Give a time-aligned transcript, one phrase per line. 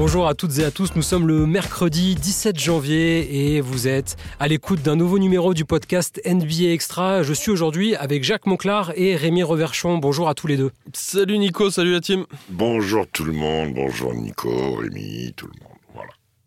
[0.00, 4.16] Bonjour à toutes et à tous, nous sommes le mercredi 17 janvier et vous êtes
[4.38, 7.24] à l'écoute d'un nouveau numéro du podcast NBA Extra.
[7.24, 9.98] Je suis aujourd'hui avec Jacques Monclar et Rémi Reverchon.
[9.98, 10.70] Bonjour à tous les deux.
[10.92, 12.26] Salut Nico, salut la team.
[12.48, 15.77] Bonjour tout le monde, bonjour Nico, Rémi, tout le monde.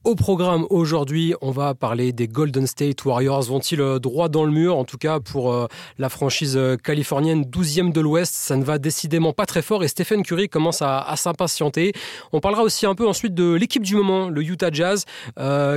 [0.04, 3.44] Au programme aujourd'hui, on va parler des Golden State Warriors.
[3.44, 5.68] Vont-ils euh, droit dans le mur En tout cas, pour euh,
[6.00, 9.88] la franchise euh, californienne 12e de l'Ouest, ça ne va décidément pas très fort et
[9.88, 11.94] Stephen Curry commence à, s'impatienter.
[12.32, 15.06] On parlera aussi un peu ensuite de l'équipe du moment, le Utah Jazz,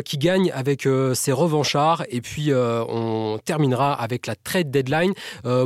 [0.05, 2.05] qui gagne avec ses revanchards.
[2.09, 5.13] Et puis, on terminera avec la trade deadline.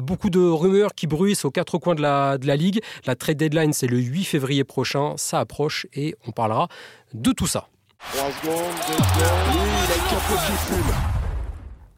[0.02, 2.80] beaucoup de rumeurs qui bruissent aux quatre coins de la, de la ligue.
[3.06, 5.14] La trade deadline, c'est le 8 février prochain.
[5.16, 6.68] Ça approche et on parlera
[7.14, 7.68] de tout ça.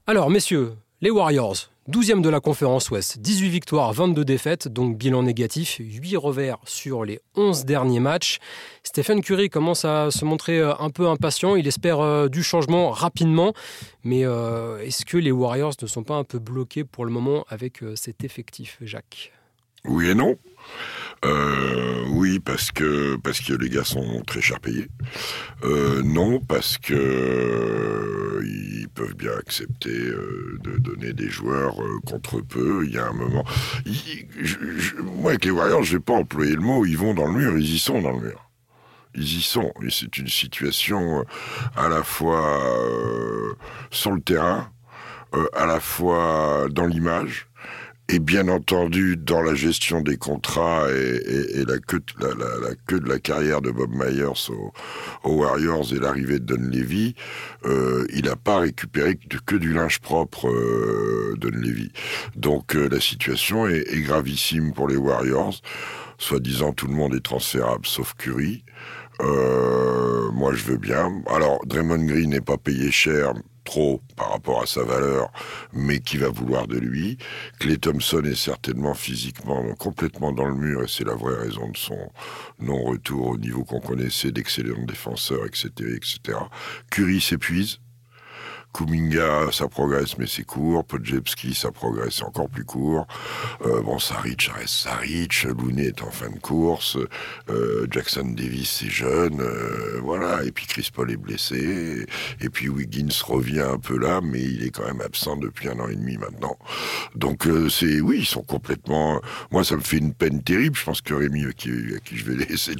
[0.06, 5.22] Alors, messieurs, les Warriors, 12e de la conférence Ouest, 18 victoires, 22 défaites, donc bilan
[5.22, 8.38] négatif, 8 revers sur les 11 derniers matchs.
[8.82, 12.90] Stephen Curry commence à se montrer euh, un peu impatient, il espère euh, du changement
[12.90, 13.52] rapidement,
[14.04, 17.44] mais euh, est-ce que les Warriors ne sont pas un peu bloqués pour le moment
[17.48, 19.32] avec cet effectif, Jacques?
[19.84, 20.36] Oui et non.
[21.24, 24.88] Euh, oui, parce que parce que les gars sont très cher payés.
[25.64, 32.86] Euh, non, parce que euh, ils peuvent bien accepter de donner des joueurs contre peu.
[32.86, 33.44] Il y a un moment,
[35.04, 36.86] moi avec les Warriors, je vais pas employer le mot.
[36.86, 38.50] Ils vont dans le mur, ils y sont dans le mur.
[39.14, 39.72] Ils y sont.
[39.82, 41.24] Et c'est une situation
[41.76, 42.58] à la fois
[43.90, 44.72] sur le terrain,
[45.52, 47.49] à la fois dans l'image
[48.12, 53.20] et bien entendu, dans la gestion des contrats et, la, queue, la, queue de la
[53.20, 54.50] carrière de Bob Myers
[55.22, 57.14] aux, Warriors et l'arrivée de Don Levy,
[57.66, 59.16] euh, il n'a pas récupéré
[59.46, 61.92] que, du linge propre, euh, Don Levy.
[62.34, 65.60] Donc euh, la situation est, est, gravissime pour les Warriors.
[66.18, 68.64] Soi-disant, tout le monde est transférable sauf Curry.
[69.22, 71.22] Euh, moi, je veux bien.
[71.26, 73.34] Alors, Draymond Green n'est pas payé cher,
[74.16, 75.30] par rapport à sa valeur,
[75.72, 77.18] mais qui va vouloir de lui.
[77.58, 81.76] Clay Thompson est certainement physiquement complètement dans le mur et c'est la vraie raison de
[81.76, 82.10] son
[82.58, 86.38] non-retour au niveau qu'on connaissait d'excellents défenseurs, etc., etc.
[86.90, 87.78] Curry s'épuise.
[88.72, 90.84] Kuminga, ça progresse, mais c'est court.
[90.84, 93.06] Podjebski, ça progresse, encore plus court.
[93.66, 95.42] Euh, bon, Saric, ça reste Saric.
[95.44, 96.96] Looney est en fin de course.
[97.48, 99.40] Euh, Jackson Davis, c'est jeune.
[99.40, 100.44] Euh, voilà.
[100.44, 102.06] Et puis Chris Paul est blessé.
[102.40, 105.78] Et puis Wiggins revient un peu là, mais il est quand même absent depuis un
[105.80, 106.56] an et demi maintenant.
[107.16, 109.20] Donc, euh, c'est, oui, ils sont complètement,
[109.50, 110.76] moi, ça me fait une peine terrible.
[110.76, 111.70] Je pense que Rémi, à qui,
[112.12, 112.74] je vais laisser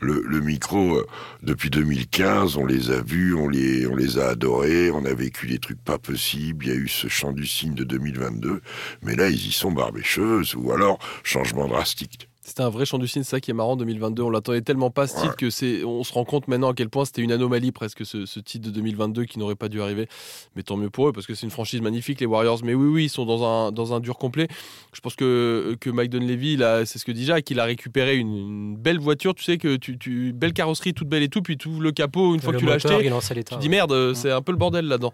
[0.00, 1.00] le, micro,
[1.42, 5.14] depuis 2015, on les a vus, on les, on les a adorés, on a a
[5.14, 8.62] vécu des trucs pas possibles, il y a eu ce chant du cygne de 2022,
[9.02, 12.31] mais là, ils y sont barbécheuses, ou alors changement drastique.
[12.44, 14.22] C'était un vrai chant du cygne, ça qui est marrant 2022.
[14.24, 15.84] On l'attendait tellement pas ce titre que c'est.
[15.84, 18.66] On se rend compte maintenant à quel point c'était une anomalie presque ce, ce, titre
[18.66, 20.08] de 2022 qui n'aurait pas dû arriver.
[20.56, 22.58] Mais tant mieux pour eux parce que c'est une franchise magnifique les Warriors.
[22.64, 24.48] Mais oui, oui, ils sont dans un dans un dur complet.
[24.92, 28.76] Je pense que que Mike Dunleavy, c'est ce que dit Jacques, qu'il a récupéré une,
[28.76, 29.36] belle voiture.
[29.36, 32.34] Tu sais que tu, tu belle carrosserie toute belle et tout, puis ouvres le capot
[32.34, 33.44] une fois que tu l'as acheté.
[33.48, 35.12] Tu dis merde, c'est un peu le bordel là-dedans.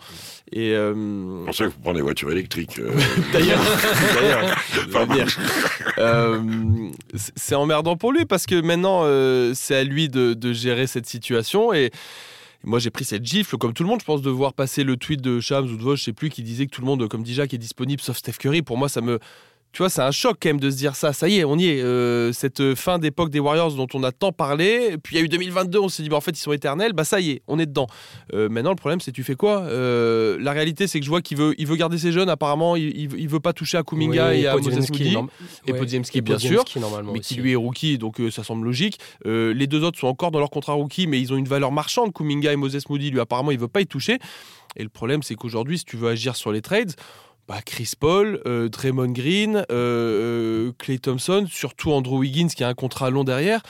[0.50, 1.40] Et euh...
[1.40, 2.78] c'est pour ça qu'il faut prendre des voitures électriques.
[2.78, 2.90] Euh.
[3.32, 3.60] D'ailleurs,
[4.92, 6.40] d'ailleurs,
[7.36, 11.72] c'est emmerdant pour lui parce que maintenant, euh, c'est à lui de, gérer cette situation.
[11.72, 11.90] Et
[12.64, 14.96] moi, j'ai pris cette gifle, comme tout le monde, je pense, de voir passer le
[14.96, 17.06] tweet de Shams ou de Vos, je sais plus, qui disait que tout le monde,
[17.08, 18.62] comme dit Jacques, est disponible sauf Steph Curry.
[18.62, 19.18] Pour moi, ça me,
[19.72, 21.12] tu vois, c'est un choc quand même de se dire ça.
[21.12, 21.82] Ça y est, on y est.
[21.82, 24.96] Euh, cette fin d'époque des Warriors dont on a tant parlé.
[25.02, 26.94] Puis il y a eu 2022, on s'est dit, bah, en fait, ils sont éternels.
[26.94, 27.86] Bah ça y est, on est dedans.
[28.32, 29.60] Euh, maintenant, le problème, c'est tu fais quoi?
[29.60, 32.30] Euh, La réalité, c'est que je vois qu'il veut, il veut garder ses jeunes.
[32.30, 35.16] Apparemment, il, il, veut pas toucher à Kuminga et, à Moses Moody.
[35.66, 36.64] Et Podziemski, bien sûr.
[37.12, 38.98] Mais qui lui est rookie, donc ça semble logique.
[39.24, 42.12] les deux autres sont encore dans leur contrat rookie, mais ils ont une valeur marchande.
[42.12, 44.18] Kuminga et Moses Moody, lui, apparemment, il veut pas y toucher.
[44.76, 46.92] Et le problème, c'est qu'aujourd'hui, si tu veux agir sur les trades,
[47.48, 52.68] bah, Chris Paul, euh, Draymond Green, euh, Clay euh, Thompson, surtout Andrew Wiggins qui a
[52.68, 53.62] un contrat long derrière.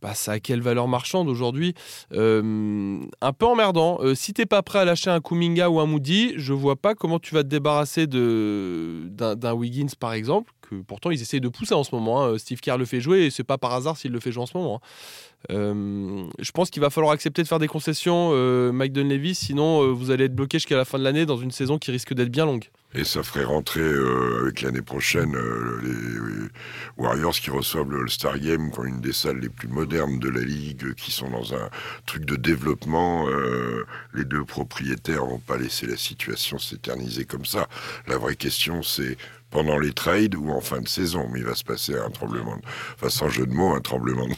[0.00, 1.74] Bah, ça a quelle valeur marchande aujourd'hui
[2.12, 3.98] euh, Un peu emmerdant.
[4.14, 7.18] si t'es pas prêt à lâcher un Kuminga ou un Moody, je vois pas comment
[7.18, 11.82] tu vas te débarrasser d'un Wiggins par exemple, que pourtant ils essayent de pousser en
[11.82, 12.22] ce moment.
[12.22, 12.38] Hein.
[12.38, 14.46] Steve Kerr le fait jouer et c'est pas par hasard s'il le fait jouer en
[14.46, 14.76] ce moment.
[14.76, 14.88] Hein.
[15.50, 19.82] Euh, je pense qu'il va falloir accepter de faire des concessions, euh, Mike Dunleavy, sinon
[19.82, 22.14] euh, vous allez être bloqué jusqu'à la fin de l'année dans une saison qui risque
[22.14, 22.64] d'être bien longue.
[22.94, 23.84] Et ça ferait rentrer
[24.40, 25.36] avec l'année prochaine
[25.82, 26.48] les
[26.96, 30.28] Warriors qui reçoivent le All-Star Game, qui ont une des salles les plus modernes de
[30.28, 31.68] la ligue, qui sont dans un
[32.06, 33.26] truc de développement.
[34.14, 37.68] les deux propriétaires vont pas laisser la situation s'éterniser comme ça.
[38.06, 39.18] La vraie question, c'est
[39.50, 41.26] pendant les trades ou en fin de saison.
[41.32, 42.62] Mais il va se passer un tremblement, de...
[42.94, 44.34] enfin sans jeu de mots, un tremblement de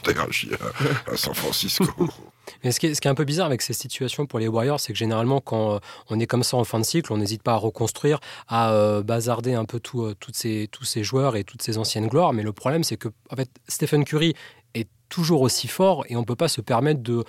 [1.11, 1.85] à, San Francisco.
[2.63, 4.99] Mais ce qui, est, un peu bizarre avec ces situations pour les Warriors, c'est que
[4.99, 5.79] généralement, quand euh,
[6.09, 9.03] on est comme ça en fin de cycle, on n'hésite pas à reconstruire, à euh,
[9.03, 12.33] bazarder un peu tout, euh, ces, tous ces joueurs et toutes ces anciennes gloires.
[12.33, 14.33] Mais le problème, c'est que en fait, Stephen Curry
[14.73, 17.23] est toujours aussi fort et on ne peut pas se permettre de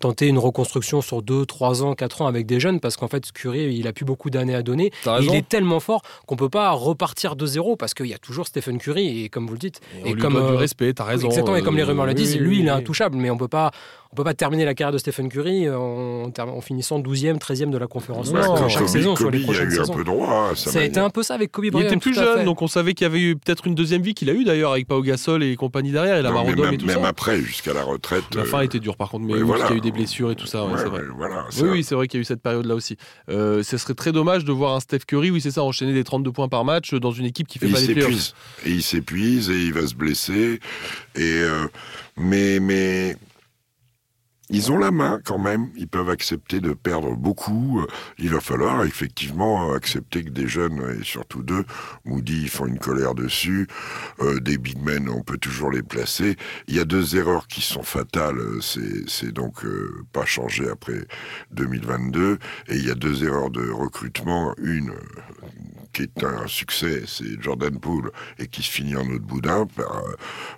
[0.00, 3.30] tenter une reconstruction sur 2, 3 ans, 4 ans avec des jeunes parce qu'en fait
[3.32, 4.90] Curry il a plus beaucoup d'années à donner.
[5.20, 8.46] Il est tellement fort qu'on peut pas repartir de zéro parce qu'il y a toujours
[8.46, 11.28] Stephen Curry et comme vous le dites et, comme du respect t'as raison.
[11.28, 13.70] exactement et comme les rumeurs le disent lui il est intouchable mais on peut pas
[14.12, 17.78] on peut pas terminer la carrière de Stephen Curry en, en finissant 12e, 13e de
[17.78, 18.32] la conférence.
[18.32, 19.92] Non, chaque saison sur les prochaines saisons.
[19.92, 21.84] Un peu droit, ça, ça a été un peu ça avec Kobe Bryant.
[21.84, 24.14] Il était plus jeune, donc on savait qu'il y avait eu peut-être une deuxième vie
[24.14, 26.86] qu'il a eu d'ailleurs avec Pau Gasol et compagnie derrière, et la même, et tout
[26.86, 28.24] même après, jusqu'à la retraite.
[28.34, 30.36] La fin était dure par contre, mais oui, il y a eu des blessures et
[30.36, 30.64] tout ça.
[30.64, 31.02] Ouais, vrai.
[31.16, 32.96] Voilà, oui, oui, c'est vrai qu'il y a eu cette période-là aussi.
[33.28, 36.04] Euh, ce serait très dommage de voir un Steph Curry, oui, c'est ça, enchaîner des
[36.04, 38.32] 32 points par match dans une équipe qui fait pas des playoffs.
[38.64, 40.60] Et il s'épuise et il va se blesser.
[41.16, 41.66] Et euh,
[42.16, 43.16] mais mais
[44.50, 47.84] ils ont la main quand même, ils peuvent accepter de perdre beaucoup.
[48.18, 51.64] Il va falloir effectivement accepter que des jeunes, et surtout deux,
[52.04, 53.68] Moody, font une colère dessus.
[54.20, 56.36] Euh, des big men, on peut toujours les placer.
[56.66, 61.06] Il y a deux erreurs qui sont fatales, c'est donc euh, pas changé après
[61.52, 62.38] 2022.
[62.68, 64.54] Et il y a deux erreurs de recrutement.
[64.58, 64.94] Une
[65.92, 69.66] qui est un succès, c'est Jordan Poole, et qui se finit en autre boudin.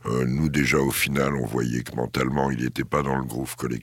[0.07, 3.57] Euh, nous déjà au final, on voyait que mentalement, il n'était pas dans le groove
[3.57, 3.82] collectif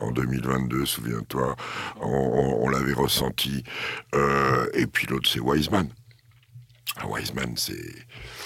[0.00, 1.56] en 2022, souviens-toi,
[2.00, 3.64] on, l'avait ressenti.
[4.14, 5.88] Euh, et puis l'autre, c'est Wiseman.
[7.04, 7.94] Wiseman, c'est.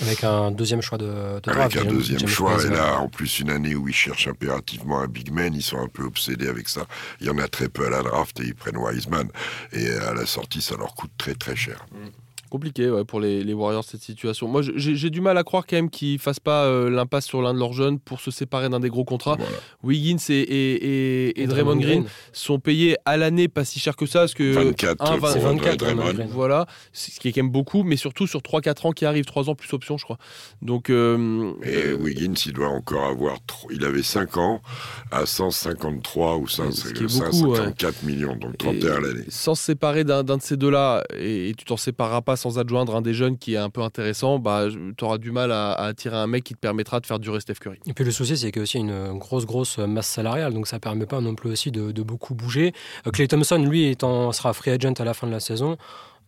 [0.03, 3.51] Avec un deuxième choix de, de Avec un deuxième choix, et là, en plus, une
[3.51, 6.87] année où ils cherchent impérativement un big man, ils sont un peu obsédés avec ça.
[7.21, 9.29] Il y en a très peu à la draft et ils prennent Wiseman.
[9.73, 11.87] Et à la sortie, ça leur coûte très très cher.
[11.93, 14.49] Mm compliqué ouais, pour les, Warriors cette situation.
[14.49, 17.55] Moi, j'ai du mal à croire quand même qu'ils fassent pas euh, l'impasse sur l'un
[17.55, 19.37] de leurs jeunes pour se séparer d'un des gros contrats.
[19.83, 24.21] Wiggins et, et, et, Draymond Green, sont payés à l'année pas si cher que ça,
[24.21, 25.85] parce que 24, 24
[26.31, 29.49] voilà, ce qui est quand même beaucoup, mais surtout sur 3-4 ans qui arrivent, 3
[29.49, 30.19] ans plus option, je crois.
[30.63, 33.39] Donc, euh, et Wiggins, il doit encore avoir,
[33.71, 34.63] il avait 5 ans
[35.11, 39.25] à 153 ou 154 millions, donc 31 à l'année.
[39.29, 43.01] Sans se séparer d'un de ces deux-là, et, tu t'en sépareras pas sans adjoindre un
[43.01, 44.67] des jeunes qui est un peu intéressant, bah,
[44.99, 47.55] tu auras du mal à, attirer un mec qui te permettra de faire durer Steph
[47.55, 47.79] Curry.
[47.87, 50.67] Et puis le souci, c'est qu'il y a aussi une grosse, grosse masse salariale, donc
[50.67, 52.75] ça permet pas non plus aussi de, beaucoup bouger.
[53.15, 55.79] Clay euh, Thompson, lui, sera free agent à la fin de la saison.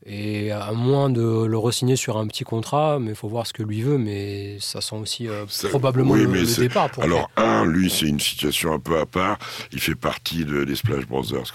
[0.08, 3.52] Et à moins de le re-signer sur un petit contrat, mais il faut voir ce
[3.52, 6.90] que lui veut, mais ça sent aussi euh, probablement le, départ.
[6.90, 9.36] Pour Alors, un, lui, c'est une situation un peu à part.
[9.72, 11.52] Il fait partie de, des Splash Brothers.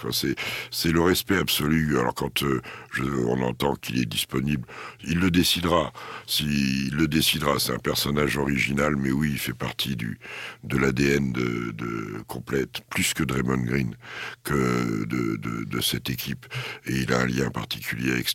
[0.70, 1.98] C'est le respect absolu.
[1.98, 2.60] Alors, quand euh,
[2.92, 4.66] je, on entend qu'il est disponible,
[5.02, 5.90] il le décidera.
[6.26, 10.18] S'il le décidera, c'est un personnage original, mais oui, il fait partie du,
[10.64, 13.96] de l'ADN de, de, complète, plus que Draymond Green,
[14.44, 16.44] que de, de, de cette équipe.
[16.84, 18.28] Et il a un lien particulier avec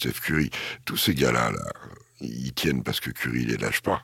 [0.85, 1.71] Tous ces gars-là, là,
[2.21, 4.03] ils tiennent parce que Curry les lâche pas.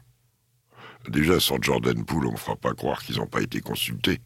[1.09, 4.21] Déjà, sans Jordan Poole, on ne fera pas croire qu'ils n'ont pas été consultés,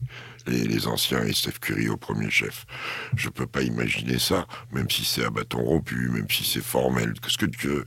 [0.48, 2.66] les, anciens et Steph Curry au premier chef.
[3.16, 6.64] Je ne peux pas imaginer ça, même si c'est à bâton rompu, même si c'est
[6.64, 7.86] formel, que ce que tu veux.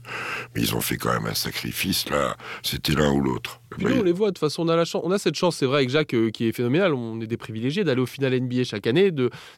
[0.55, 2.35] Mais ils ont fait quand même un sacrifice, là.
[2.63, 3.61] C'était l'un ou l'autre.
[3.71, 5.35] Puis nous, on les voit, de toute façon, on a, la chance, on a cette
[5.35, 8.05] chance, c'est vrai, avec Jacques, euh, qui est phénoménal, on est des privilégiés d'aller au
[8.05, 9.11] final NBA chaque année,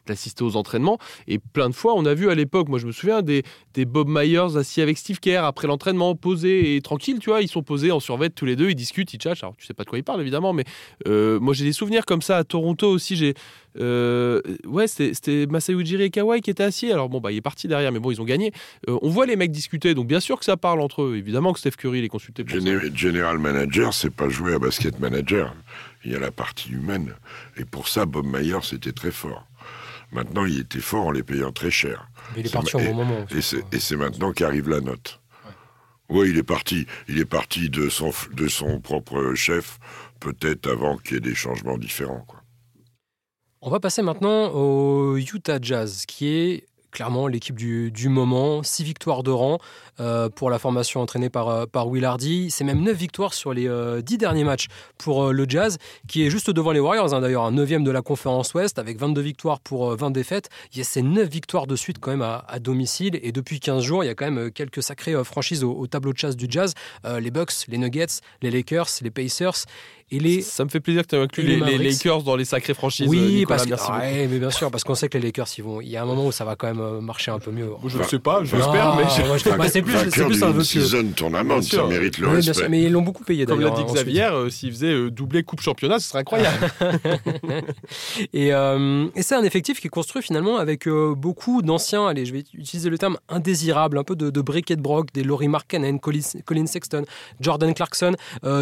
[0.06, 0.98] d'assister aux entraînements.
[1.26, 3.42] Et plein de fois, on a vu à l'époque, moi je me souviens, des,
[3.74, 7.48] des Bob Myers assis avec Steve Kerr après l'entraînement, posés et tranquilles, tu vois, ils
[7.48, 9.42] sont posés en survêt tous les deux, ils discutent, ils tchatchent.
[9.42, 10.64] Alors tu sais pas de quoi ils parlent évidemment, mais
[11.08, 13.16] euh, moi j'ai des souvenirs comme ça à Toronto aussi.
[13.16, 13.34] J'ai
[13.80, 16.92] euh, ouais, c'était Masai Ujiri et Kawhi qui étaient assis.
[16.92, 18.52] Alors bon, bah, il est parti derrière, mais bon, ils ont gagné.
[18.88, 21.16] Euh, on voit les mecs discuter, donc bien sûr que ça parle entre eux.
[21.16, 22.56] Évidemment que Steph Curry les consulté pour
[22.94, 25.54] General Manager, c'est pas jouer à basket manager.
[26.04, 27.14] Il y a la partie humaine.
[27.56, 29.46] Et pour ça, Bob Mayer, c'était très fort.
[30.12, 32.08] Maintenant, il était fort en les payant très cher.
[32.34, 33.26] Mais il est, parti au bon moment.
[33.32, 35.20] Et c'est maintenant qu'arrive la note.
[36.10, 36.86] Oui, il est parti.
[37.08, 39.78] Il est parti de son, de son propre chef,
[40.20, 42.24] peut-être avant qu'il y ait des changements différents.
[42.28, 42.43] Quoi.
[43.66, 48.62] On va passer maintenant au Utah Jazz, qui est clairement l'équipe du, moment.
[48.62, 49.58] Six victoires de rang
[50.00, 52.50] euh, pour la formation entraînée par, euh, par Will Hardy.
[52.50, 54.66] C'est même neuf victoires sur les euh, dix derniers matchs
[54.98, 55.78] pour le Jazz,
[56.08, 58.98] qui est juste devant les Warriors, hein, d'ailleurs, un neuvième de la conférence Ouest, avec
[58.98, 60.50] 22 victoires pour 20 défaites.
[60.72, 63.18] Il y a ces neuf victoires de suite quand même à, domicile.
[63.22, 66.18] Et depuis 15 jours, il y a quand même quelques sacrées franchises au, tableau de
[66.18, 66.74] chasse du Jazz.
[67.04, 69.64] les Bucks, les Nuggets, les Lakers, les Pacers
[70.42, 73.08] ça me fait plaisir que tu aies inclus les, Lakers dans les sacrées franchises.
[73.08, 73.74] Oui, parce que,
[74.28, 75.80] mais bien sûr, parce qu'on sait que les Lakers, ils vont.
[75.80, 77.70] Il y a un moment où ça va quand même euh, marcher un peu mieux.
[77.86, 79.68] Je ne sais pas, j'espère, mais je...
[79.68, 82.68] c'est plus, c'est plus un vœu season tournament, ça mérite le respect.
[82.68, 85.42] mais ils l'ont beaucoup payé Comme l'a dit hein, Xavier, euh, s'il faisait euh, doubler
[85.42, 86.56] coupe championnat, ce serait incroyable.
[88.32, 92.32] et, euh, et c'est un effectif qui est construit finalement avec beaucoup d'anciens, allez, je
[92.32, 96.20] vais utiliser le terme indésirable, un peu de, de Bricket Brock, des Laurie Markkanen, Colin,
[96.44, 97.04] Colin, Sexton,
[97.40, 98.14] Jordan Clarkson,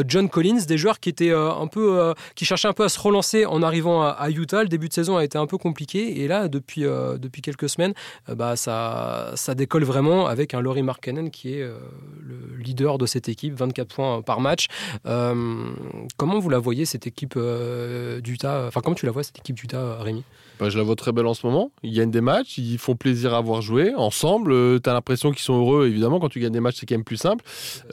[0.06, 3.46] John Collins, des joueurs qui étaient un peu, qui cherchaient un peu à se relancer
[3.46, 4.62] en arrivant à, Utah.
[4.62, 7.94] Le début de saison a été un peu compliqué et là, depuis, depuis quelques semaines,
[8.28, 13.28] bah, ça, ça décolle vraiment avec un Laurie Markkanen qui est le leader de cette
[13.28, 14.66] équipe, 24 points par match.
[15.04, 18.66] comment vous la voyez cette équipe d'Utah?
[18.68, 20.24] Enfin, comment tu la vois cette équipe d'Utah, Rémi?
[20.58, 21.70] Bah, je la vois très belle en ce moment.
[21.82, 24.52] Ils gagnent des matchs, ils font plaisir à voir jouer ensemble.
[24.52, 26.20] Euh, tu as l'impression qu'ils sont heureux, évidemment.
[26.20, 27.44] Quand tu gagnes des matchs, c'est quand même plus simple.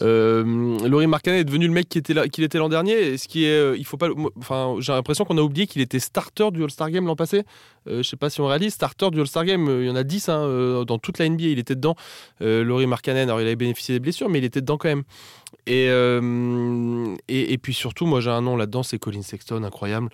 [0.02, 3.18] Euh, Laurie Marcanet est devenu le mec qui était là, qu'il était l'an dernier.
[3.18, 4.10] Ce qui est, euh, il faut pas.
[4.80, 7.44] J'ai l'impression qu'on a oublié qu'il était starter du All-Star Game l'an passé.
[7.88, 8.74] Euh, je sais pas si on réalise.
[8.74, 11.44] Starter du All-Star Game, il y en a 10 hein, dans toute la NBA.
[11.44, 11.96] Il était dedans.
[12.40, 15.04] Laurie Marcanen, alors il avait bénéficié des blessures, mais il était dedans quand même.
[15.66, 15.86] Et,
[17.28, 20.10] et, et, puis surtout, moi j'ai un nom là-dedans, c'est Colin Sexton, incroyable,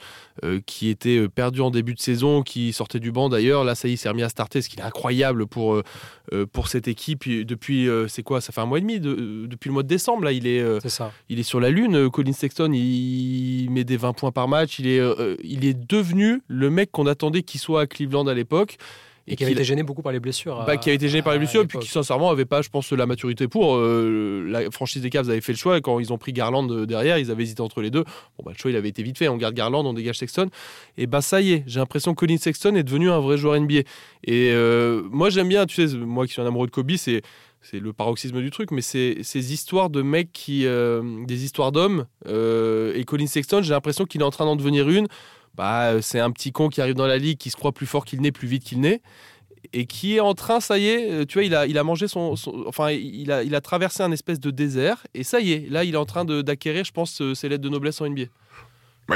[0.66, 3.64] qui était perdu en début de saison, qui sortait du banc d'ailleurs.
[3.64, 5.84] Là, ça y est, il s'est remis à starter, ce qui est incroyable pour, euh,
[6.34, 7.28] euh, pour cette équipe.
[7.28, 8.42] Depuis, euh, c'est quoi?
[8.42, 10.24] Ça fait un mois et demi, depuis le mois de décembre.
[10.26, 11.12] Là, il est, ça.
[11.30, 12.10] il est sur la Lune.
[12.10, 14.80] Colin Sexton, il, met des 20 points par match.
[14.80, 15.02] Il est,
[15.44, 18.78] il est devenu le mec qu'on attendait qu'il soit à Cleveland à l'époque.
[19.28, 20.64] Et, qui avait été gêné beaucoup par les blessures.
[20.68, 22.70] Bah, qui avait été gêné par les blessures, et puis qui sincèrement n'avait pas, je
[22.70, 23.76] pense, la maturité pour.
[23.76, 26.70] Euh, la franchise des Cavs avait fait le choix, et quand ils ont pris Garland
[26.70, 28.04] euh, derrière, ils avaient hésité entre les deux.
[28.04, 29.28] Bon, bah, le choix, il avait été vite fait.
[29.28, 30.50] On garde Garland, on dégage Sexton.
[31.00, 33.60] Et bah, ça y est, j'ai l'impression que Colin Sexton est devenu un vrai joueur
[33.60, 33.80] NBA.
[34.26, 37.24] Et euh, moi, j'aime bien, tu sais, moi qui suis un amoureux de Kobe, c'est
[37.64, 40.66] c'est le paroxysme du truc, mais c'est ces histoires de mecs qui.
[40.66, 42.06] des histoires d'hommes.
[42.28, 45.08] et Colin Sexton, j'ai l'impression qu'il est en train d'en devenir une.
[45.56, 48.06] Bah, c'est un petit con qui arrive dans la ligue, qui se croit plus fort
[48.06, 49.02] qu'il n'est, plus vite qu'il n'est
[49.74, 52.36] et qui est en train, ça y est, euh, tu vois, il a, mangé son,
[52.68, 55.98] enfin, il a, traversé un espèce de désert, et ça y est, là, il est
[55.98, 58.26] en train d'acquérir, je pense, euh, ses lettres de noblesse en NBA.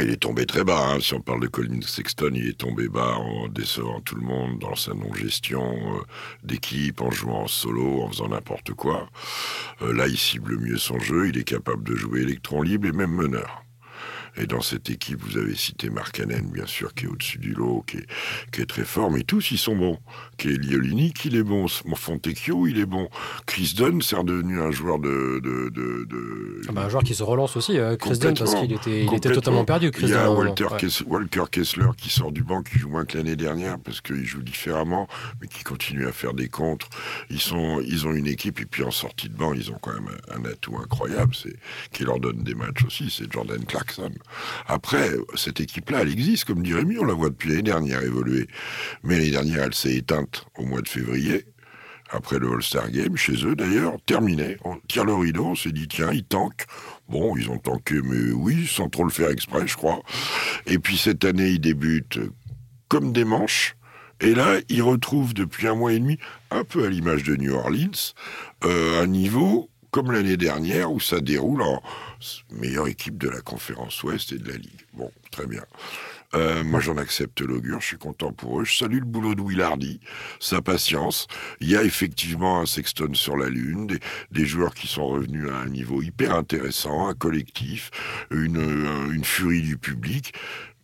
[0.02, 0.92] Il est tombé très bas.
[0.92, 1.00] Hein.
[1.00, 4.60] Si on parle de Colin Sexton, il est tombé bas en décevant tout le monde
[4.60, 5.64] dans sa non-gestion
[5.96, 6.02] euh,
[6.44, 9.10] d'équipe, en jouant en solo, en faisant n'importe quoi.
[9.82, 11.30] là, il cible mieux son jeu.
[11.30, 13.64] Il est capable de jouer électron libre et même meneur.
[14.40, 17.84] Et dans cette équipe, vous avez cité Markkanen, bien sûr, qui est au-dessus du lot,
[17.86, 18.08] qui est,
[18.52, 20.00] qui est, très fort, mais tous, ils sont bons.
[20.38, 21.68] Qui est Liolini, il est bon.
[21.68, 23.10] Fontecchio, il est bon.
[23.46, 25.42] Chris Dunn, c'est redevenu un joueur de...
[25.44, 26.62] de, de, de...
[26.70, 29.14] Ah bah, un joueur qui se relance aussi, euh, Chris Dunn, parce qu'il était, il
[29.14, 30.68] était totalement perdu, Chris Il y a Walter,
[31.06, 34.42] Walker Kessler qui sort du banc, qui joue moins que l'année dernière, parce qu'il joue
[34.42, 35.08] différemment,
[35.42, 36.88] mais qui continue à faire des contres.
[37.30, 39.94] Ils, sont, ils ont une équipe, et puis en sortie de banc, ils ont quand
[39.94, 41.56] même un atout incroyable, c'est
[41.92, 44.12] qui leur donne des matchs aussi, c'est Jordan Clarkson.
[44.68, 48.48] Après, cette équipe-là, elle existe, comme dirait mieux, on la voit depuis l'année dernière évoluer.
[49.04, 51.46] Mais l'année dernière, elle s'est éteinte au mois de février,
[52.12, 54.58] après le All-Star Game, chez eux d'ailleurs, terminé.
[54.64, 56.66] On tire le rideau, on s'est dit, tiens, ils tankent.
[57.08, 60.02] Bon, ils ont tanké, mais oui, sans trop le faire exprès, je crois.
[60.66, 62.20] Et puis cette année, ils débutent
[62.88, 63.76] comme des manches.
[64.22, 66.18] Et là, ils retrouvent depuis un mois et demi,
[66.52, 68.14] un peu à l'image de New Orleans,
[68.66, 71.82] euh, un niveau comme l'année dernière où ça déroule en
[72.52, 74.86] meilleure équipe de la conférence Ouest et de la Ligue.
[74.94, 75.64] Bon, très bien.
[76.36, 78.66] Euh, moi, j'en accepte l'augure, je suis content pour eux.
[78.66, 80.00] Je salue le boulot de Will Hardy,
[80.40, 81.28] sa patience.
[81.60, 83.98] Il y a effectivement un Sexton sur la Lune,
[84.32, 87.90] des, joueurs qui sont revenus à un niveau hyper intéressant, un collectif,
[88.32, 90.34] une, euh, une furie du public.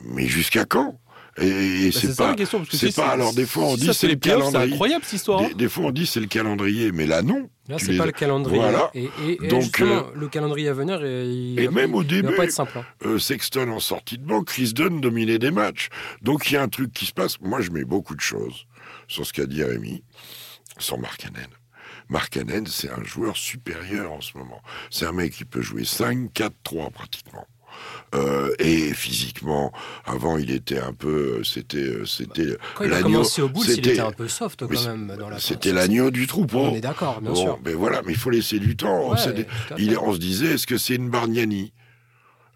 [0.03, 0.99] Mais jusqu'à quand?
[1.37, 2.35] Et, bah, c'est pas,
[2.71, 3.07] c'est pas.
[3.09, 4.67] Alors des fois on dit c'est le calendrier.
[4.67, 5.41] C'est incroyable cette histoire.
[5.41, 7.49] Des, des, fois on dit c'est le calendrier, mais là non.
[7.67, 8.61] Là c'est pas le calendrier.
[8.93, 12.43] Et, et, Donc euh, le calendrier à venir, il, et même au début, va pas
[12.45, 12.77] être simple.
[12.77, 12.85] Hein.
[13.05, 15.89] Euh, Sexton en sortie de banque, Chris Dunn dominait des matchs.
[16.21, 17.39] Donc il y a un truc qui se passe.
[17.41, 18.65] Moi je mets beaucoup de choses
[19.09, 20.03] sur ce qu'a dit Rémi,
[20.77, 21.49] sans Markkanen.
[22.07, 24.61] Markkanen, c'est un joueur supérieur en ce moment.
[24.89, 27.47] C'est un mec qui peut jouer 5, 4, 3 pratiquement.
[28.13, 29.71] Euh, et physiquement,
[30.05, 32.57] avant, il était un peu, c'était, euh, c'était.
[32.75, 35.39] Quand il a commencé au bout, il était un peu soft quand même dans la.
[35.39, 36.59] C'était l'agneau du troupeau.
[36.59, 37.59] On est d'accord, bien sûr.
[37.65, 39.11] Mais voilà, mais il faut laisser du temps.
[39.11, 41.73] on, se disait, est-ce que c'est une Bargnani?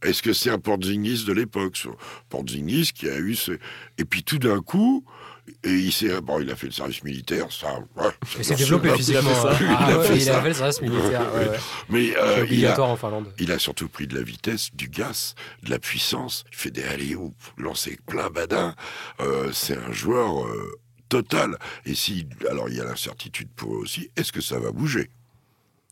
[0.01, 1.77] Est-ce que c'est un Porzingis de l'époque?
[2.29, 3.51] Porzingis qui a eu ce,
[3.97, 5.03] et puis tout d'un coup,
[5.63, 7.79] et il s'est, bon, il a fait le service militaire, ça.
[8.37, 9.33] il s'est développé physiquement.
[9.33, 9.57] Ça.
[9.59, 11.21] il, a fait, il a fait le service militaire.
[11.89, 13.33] Mais euh, il, a, en Finlande.
[13.39, 16.45] il a surtout pris de la vitesse, du gaz, de la puissance.
[16.51, 18.75] Il fait des allées ou lancer plein badin.
[19.19, 20.79] Euh, c'est un joueur euh,
[21.09, 21.57] total.
[21.85, 24.11] Et si, alors il y a l'incertitude pour eux aussi.
[24.15, 25.09] Est-ce que ça va bouger?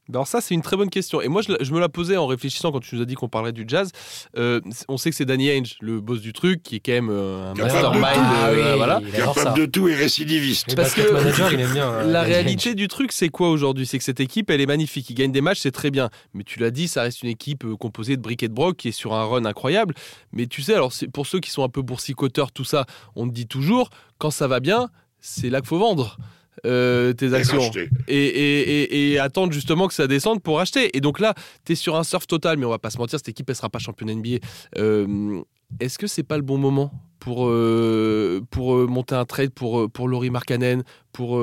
[0.09, 1.21] Alors ça, c'est une très bonne question.
[1.21, 3.51] Et moi, je, me la posais en réfléchissant quand tu nous as dit qu'on parlerait
[3.51, 3.91] du jazz.
[4.37, 7.09] Euh, on sait que c'est Danny Ainge, le boss du truc, qui est quand même
[7.11, 8.13] euh, un Capable de mastermind.
[8.15, 8.35] tout.
[8.37, 9.01] Ah euh, oui, voilà.
[9.05, 9.43] il adore ça.
[9.43, 10.75] Capable de tout et récidiviste.
[10.75, 11.89] Parce que manager, il aime bien.
[11.91, 13.85] euh, La réalité du truc, c'est quoi aujourd'hui?
[13.85, 15.09] C'est que cette équipe, elle est magnifique.
[15.09, 16.09] Ils gagnent des matchs, c'est très bien.
[16.33, 18.87] Mais tu l'as dit, ça reste une équipe composée de briques et de broc qui
[18.89, 19.93] est sur un run incroyable.
[20.31, 22.85] Mais tu sais, alors c'est- pour ceux qui sont un peu boursicoteurs, tout ça,
[23.15, 26.17] on te dit toujours, quand ça va bien, c'est là qu'il faut vendre.
[26.65, 27.59] Euh, tes actions
[28.07, 30.95] et, et- et- et attendre justement que ça descende pour acheter.
[30.97, 31.33] Et donc là,
[31.65, 33.55] tu es sur un surf total, mais on va pas se mentir, cette équipe, elle
[33.55, 34.37] sera pas championne NBA.
[34.77, 35.41] Euh,
[35.81, 40.07] Est-ce que c'est pas le bon moment pour, euh, pour monter un trade pour, pour
[40.07, 41.41] Laurie Markkanen, pour,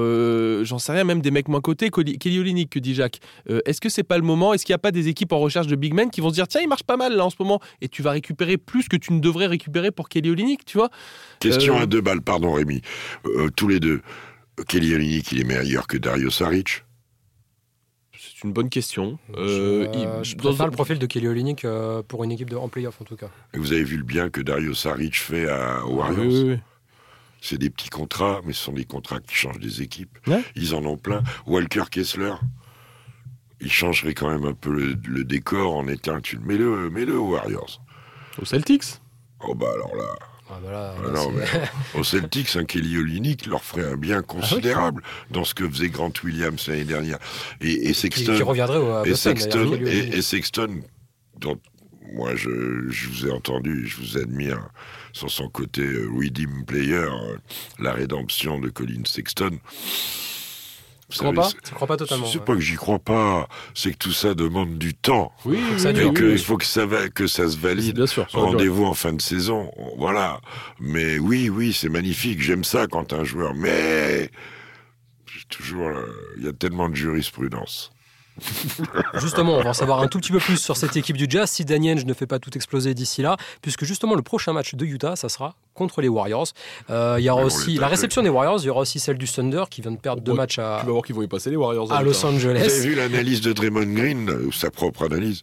[0.65, 3.21] j'en sais rien, même des mecs moins cotés, Kelly Olynyk, que dit Jacques
[3.67, 4.55] Est-ce que c'est pas le moment?
[4.55, 6.35] Est-ce qu'il n'y a pas des équipes en recherche de big men qui vont se
[6.35, 8.89] dire, tiens, il marche pas mal là en ce moment, et tu vas récupérer plus
[8.89, 10.89] que tu ne devrais récupérer pour Kelly Olynyk, tu vois?
[11.41, 12.81] Question à deux balles, pardon Rémi.
[13.57, 14.01] Tous les deux.
[14.69, 16.85] Kelly Olynyk, il est meilleur que Dario Saric
[18.17, 19.19] C'est une bonne question.
[19.31, 22.51] Je, Euh, il- je dans- préfère le profil de Kelly Olynyk euh, pour une équipe
[22.51, 23.29] de, en playoff en tout cas.
[23.53, 26.51] Et vous avez vu le bien que Dario Saric fait à, aux Warriors oui, oui,
[26.53, 26.59] oui.
[27.41, 30.19] C'est des petits contrats, mais ce sont des contrats qui changent des équipes.
[30.27, 30.43] Ouais.
[30.57, 31.23] Ils en ont plein.
[31.47, 32.33] Walker Kessler,
[33.61, 36.21] il changerait quand même un peu le, le décor en étant...
[36.23, 37.83] Tu le mets-le mets -le aux Warriors.
[38.41, 38.85] Aux Celtics?
[39.47, 40.07] Oh bah alors là,
[40.51, 41.45] Ah, Ah non, mais
[41.95, 46.13] aux Celtics, un Kelly Olynyk leur ferait un bien considérable dans ce que faisait Grant
[46.23, 47.19] Williams l'année dernière.
[47.61, 51.59] Et, Sexton, qui reviendrait au, à et Boston, Sexton, et, et dont
[52.13, 54.69] moi je, je vous ai entendu, je vous admire
[55.13, 57.37] sur son côté euh, redeem player, euh,
[57.79, 59.59] la rédemption de Colin Sexton.
[61.15, 62.45] Tu crois pas Tu crois pas totalement C'est ouais.
[62.45, 65.33] pas que j'y crois pas, c'est que tout ça demande du temps.
[65.45, 66.03] Oui, que ça dure.
[66.03, 66.39] Et oui, qu'il oui.
[66.39, 67.95] faut que ça, va, que ça se valide.
[67.95, 68.27] Bien sûr.
[68.33, 70.41] Rendez-vous en fin de saison, voilà.
[70.81, 72.43] Mais oui, oui, c'est magnifique.
[72.43, 73.55] J'aime ça quand un joueur.
[73.55, 74.31] Mais
[75.27, 77.94] j'ai toujours, euh, il y a tellement de jurisprudence.
[79.15, 81.51] Justement, on va en savoir un tout petit peu plus sur cette équipe du Jazz
[81.51, 84.85] si Ainge ne fait pas tout exploser d'ici là, puisque justement le prochain match de
[84.85, 86.49] Utah, ça sera contre les Warriors.
[86.91, 89.27] Euh, il y aura aussi la réception des Warriors, il y aura aussi celle du
[89.27, 91.51] Thunder qui vient de perdre deux matchs à, Tu vas voir qu'ils vont y passer
[91.51, 91.93] les Warriors.
[91.93, 92.31] à hein, Los putain.
[92.31, 92.81] Vous avez Angeles.
[92.83, 95.43] vu l'analyse de Draymond Green, euh, sa propre analyse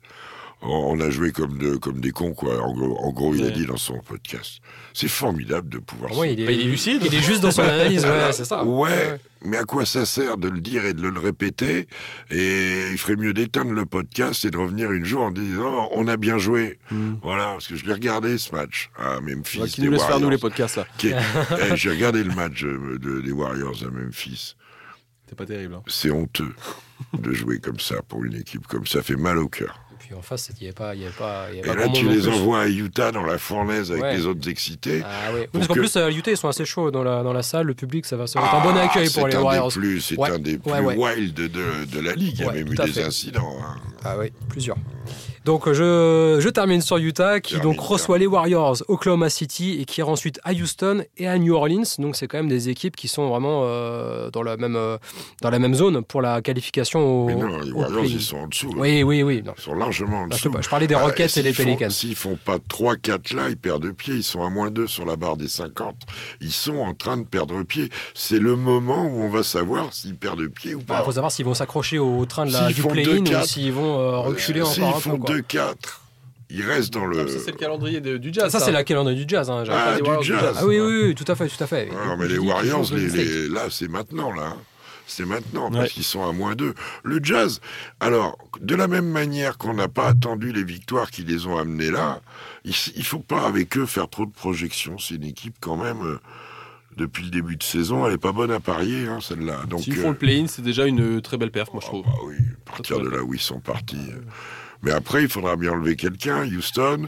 [0.63, 2.61] on a joué comme, de, comme des cons, quoi.
[2.61, 3.51] En gros, en gros il a Ouais.
[3.51, 4.59] dit dans son podcast.
[4.93, 6.11] C'est formidable de pouvoir.
[6.25, 7.01] Il est, Bah, il est lucide.
[7.05, 8.63] Il est juste dans son analyse, ouais, c'est ça.
[8.63, 11.87] Ouais, mais à quoi ça sert de le dire et de le répéter?
[12.29, 16.07] Et il ferait mieux d'éteindre le podcast et de revenir une jour en disant on
[16.07, 16.77] a bien joué.
[16.91, 17.13] Hmm.
[17.23, 19.59] Voilà, parce que je l'ai regardé ce match à Memphis.
[19.59, 20.85] Bah, qui nous laisse faire nous les podcasts là.
[20.97, 21.07] Qui
[21.71, 24.55] Eh, J'ai regardé le match euh, de- des Warriors à Memphis.
[25.27, 25.75] C'est pas terrible.
[25.75, 25.81] hein.
[25.87, 26.53] C'est honteux
[27.17, 28.99] de jouer comme ça pour une équipe comme ça.
[28.99, 29.79] Ça fait mal au cœur.
[30.03, 31.69] Et puis en face, il n'y avait pas, il y avait pas, il y avait
[31.69, 34.15] Et pas là, tu les envoies à Utah dans la fournaise avec Ouais.
[34.17, 35.03] les autres excités.
[35.05, 35.47] Ah ouais.
[35.51, 37.67] Parce qu'en que- plus, à Utah, ils sont assez chauds dans la, dans la salle.
[37.67, 39.67] Le public, ça va, va être un bon Ah, accueil pour les C'est un Warriors.
[39.69, 41.47] des plus, c'est Ouais, un des plus wild de,
[41.85, 42.35] de la ligue.
[42.39, 43.55] Il y a même eu des incidents.
[43.61, 43.75] hein.
[44.03, 44.77] Ah oui, plusieurs.
[45.43, 49.99] Donc je, je termine sur Utah qui donc reçoit les Warriors, Oklahoma City et qui
[50.01, 51.81] ira ensuite à Houston et à New Orleans.
[51.97, 54.97] Donc c'est quand même des équipes qui sont vraiment euh, dans, la même, euh,
[55.41, 57.25] dans la même zone pour la qualification au.
[57.25, 58.67] Mais non, les Warriors, ils sont en dessous.
[58.69, 58.75] là.
[58.81, 59.41] Oui, oui, oui.
[59.43, 59.53] non.
[59.57, 60.61] Ils sont largement en Ah, sais dessous.
[60.61, 61.89] je parlais des Ah, Rockets et des Pelicans.
[61.89, 64.13] S'ils font pas 3-4 là, ils perdent pied.
[64.13, 65.95] Ils sont à moins 2 sur la barre des 50.
[66.41, 67.89] Ils sont en train de perdre pied.
[68.13, 71.01] C'est le moment où on va savoir s'ils perdent pied ou Il pas.
[71.03, 73.97] faut savoir s'ils vont s'accrocher au train de la, du play-in ou 2-4, s'ils vont
[73.99, 75.30] euh, reculer encore un peu.
[75.31, 75.41] Quoi.
[75.41, 76.01] 2-4,
[76.49, 77.27] ils restent dans le.
[77.27, 78.51] C'est le calendrier de- du jazz.
[78.51, 79.49] Ça, c'est la calendrier du jazz.
[79.49, 80.57] hein, Ah, du jazz.
[80.59, 81.89] Ah oui, oui, oui, tout à fait, tout à fait.
[81.93, 84.55] Ah, mais les Warriors, les, les- là, c'est maintenant, là.
[85.07, 85.79] C'est maintenant, Ouais.
[85.79, 86.73] parce qu'ils sont à moins 2.
[87.03, 87.59] Le jazz,
[87.99, 91.91] alors, de la même manière qu'on n'a pas attendu les victoires qui les ont amenés
[91.91, 92.21] là,
[92.63, 94.97] il ne faut pas avec eux faire trop de projections.
[94.99, 96.17] C'est une équipe quand même, euh,
[96.95, 99.61] depuis le début de saison, elle est pas bonne à parier, hein, celle-là.
[99.67, 102.05] Donc, S'ils euh, font le play-in, c'est déjà une très belle perf, moi je trouve.
[102.05, 102.35] bah oui,
[102.67, 103.97] à partir de là où ils sont partis.
[104.11, 104.21] euh.
[104.83, 106.45] Mais après, il faudra bien enlever quelqu'un.
[106.45, 107.07] Houston,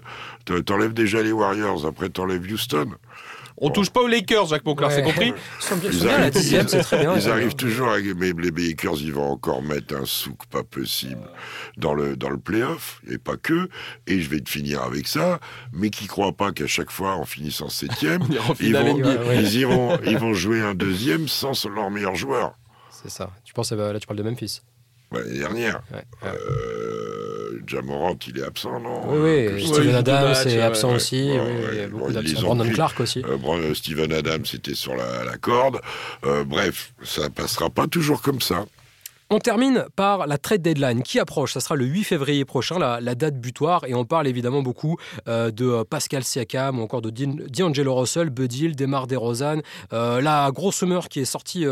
[0.66, 2.92] t'enlèves déjà les Warriors, après t'enlèves Houston.
[3.58, 4.96] On touche pas aux Lakers, Jacques Monclar, Ouais.
[4.96, 7.16] c'est compris Ils sont bien, ils Ils arrivent- dixième, c'est très bien.
[7.16, 11.22] Ils arrivent toujours à mais les Lakers, ils vont encore mettre un souk pas possible
[11.78, 13.70] dans le dans le playoff et pas que.
[14.08, 15.40] Et je vais te finir avec ça,
[15.72, 18.24] mais qui croient pas qu'à chaque fois en finissant septième,
[18.60, 19.08] ils vont, NBA.
[19.08, 19.44] ouais, ouais.
[19.44, 22.56] ils iront ils vont jouer un deuxième sans leur meilleur joueur.
[22.92, 23.30] C'est ça.
[23.46, 24.62] Tu penses, euh, là, tu parles de Memphis.
[25.12, 26.30] Bah, L'année dernière, Ouais, ouais.
[26.30, 27.13] euh,
[27.68, 30.96] Jamorant, il est absent, non Oui, oui, Steven Adams est absent ouais.
[30.96, 31.24] aussi.
[31.32, 31.70] Ouais, oui, ouais.
[31.74, 32.32] il y a beaucoup Bon, ils d'absents.
[32.34, 32.74] les ont Brandon pris.
[32.74, 33.24] Clark aussi.
[33.26, 35.80] Euh, Steven Adams était sur la, la corde.
[36.26, 38.66] Euh, bref, ça passera pas toujours comme ça.
[39.36, 41.54] On termine par la trade deadline qui approche.
[41.54, 43.84] Ça sera le 8 février prochain, la, date butoir.
[43.88, 48.30] Et on parle évidemment beaucoup euh, de euh, Pascal Siakam ou encore de D'Angelo Russell,
[48.30, 49.62] Budil, Demar DeRozan.
[49.92, 51.66] Euh, la grosse rumeur qui est sortie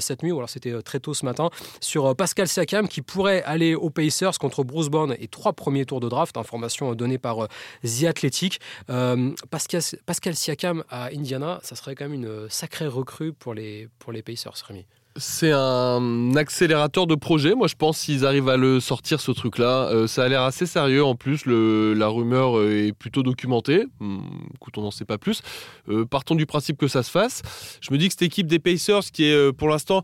[0.00, 1.50] cette nuit, ou alors c'était très tôt ce matin,
[1.80, 6.00] sur Pascal Siakam qui pourrait aller aux Pacers contre Bruce Bourne et trois premiers tours
[6.00, 6.36] de draft.
[6.36, 7.46] Information donnée par
[7.84, 8.58] The Athletic.
[8.88, 14.10] Pascal, Pascal Siakam à Indiana, ça serait quand même une sacrée recrue pour les, pour
[14.10, 14.84] les Pacers, Rémi.
[15.16, 17.54] C'est un accélérateur de projet.
[17.54, 20.66] Moi, je pense s'ils arrivent à le sortir, ce truc-là, euh, ça a l'air assez
[20.66, 21.04] sérieux.
[21.04, 23.84] En plus, la rumeur est plutôt documentée.
[24.00, 24.18] Hmm,
[24.56, 25.42] écoute, on n'en sait pas plus.
[25.88, 27.42] Euh, partons du principe que ça se fasse.
[27.80, 30.02] Je me dis que cette équipe des Pacers, qui est euh, pour l'instant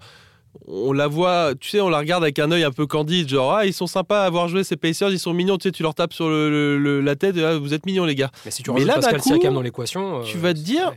[0.67, 3.55] on la voit, tu sais, on la regarde avec un œil un peu candide, genre
[3.55, 5.85] ah ils sont sympas à avoir joué ces Pacers, ils sont mignons, tu sais, tu
[5.85, 8.33] leur tapes sur la tête, ah, vous êtes mignons les gars.
[8.45, 10.93] Mais si tu Mais là, Pascal Siakam dans l'équation, tu vas te dire,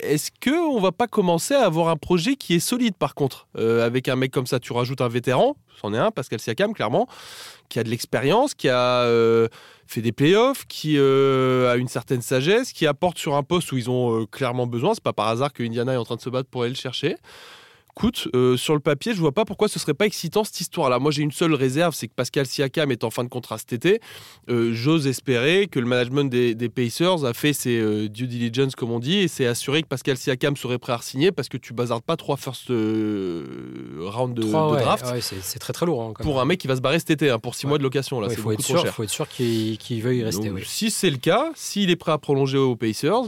[0.00, 3.46] est-ce que on va pas commencer à avoir un projet qui est solide par contre
[3.56, 6.72] euh, avec un mec comme ça Tu rajoutes un vétéran, c'en est un, Pascal Siakam
[6.72, 7.08] clairement,
[7.68, 9.48] qui a de l'expérience, qui a euh,
[9.86, 13.76] fait des playoffs, qui euh, a une certaine sagesse, qui apporte sur un poste où
[13.76, 14.94] ils ont clairement besoin.
[14.94, 16.76] C'est pas par hasard que Indiana est en train de se battre pour aller le
[16.76, 17.16] chercher
[17.96, 20.98] écoute, euh, sur le papier, je vois pas pourquoi ce serait pas excitant cette histoire-là.
[20.98, 23.72] Moi, j'ai une seule réserve, c'est que Pascal Siakam est en fin de contrat cet
[23.72, 24.00] été.
[24.48, 28.90] Euh, j'ose espérer que le management des, Pacers a fait ses euh, due diligence, comme
[28.90, 31.72] on dit, et s'est assuré que Pascal Siakam serait prêt à signer parce que tu
[31.72, 35.06] bazardes pas trois first round de, draft.
[35.20, 36.02] c'est très très lourd.
[36.02, 37.82] Hein, pour un mec qui va se barrer cet été, hein, pour six mois de
[37.82, 38.22] location.
[38.28, 40.50] Il faut, être sûr, faut être sûr qu'il veuille y rester.
[40.64, 43.24] si c'est le cas, s'il est prêt à prolonger aux Pacers,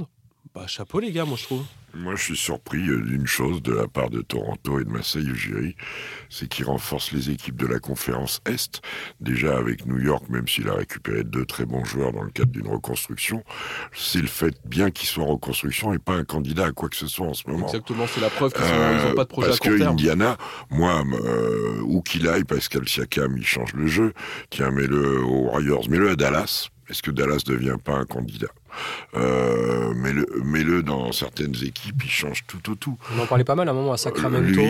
[0.55, 1.64] bah chapeau les gars, moi je trouve.
[1.94, 5.26] Moi, je suis surpris euh, d'une chose de la part de Toronto et de Marseille
[5.26, 5.76] Ugiri,
[6.31, 8.81] c'est qu'ils renforcent les équipes de la conférence Est.
[9.20, 12.50] Déjà avec New York, même s'il a récupéré deux très bons joueurs dans le cadre
[12.50, 13.44] d'une reconstruction,
[13.92, 16.96] c'est le fait bien qu'ils soient en reconstruction et pas un candidat à quoi que
[16.96, 17.66] ce soit en ce moment.
[17.66, 20.38] Exactement, c'est la preuve qu'ils n'ont euh, pas de projet parce à court que Indiana,
[20.70, 24.12] moi, euh, où qu'il aille, Pascal Siakam, il change le jeu.
[24.50, 26.68] Tiens, mets-le aux Warriors, mets-le à Dallas.
[26.88, 28.48] Est-ce que Dallas ne devient pas un candidat?
[29.14, 32.97] Euh, mets-le, dans certaines équipes, il change tout au tout.
[33.16, 34.62] On en parlait pas mal à un moment à Sacramento.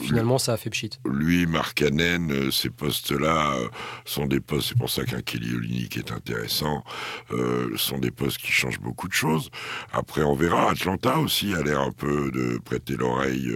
[0.00, 0.90] Finalement, ça a fait pchit.
[1.04, 3.68] Lui, Markkanen, euh, ces postes-là euh,
[4.04, 6.84] sont des postes, c'est pour ça qu'un Kelly Olynyk est intéressant,
[7.32, 9.50] euh, sont des postes qui changent beaucoup de choses.
[9.92, 10.70] Après, on verra.
[10.70, 13.52] Atlanta aussi a l'air un peu de prêter l'oreille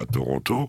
[0.00, 0.68] à, Toronto.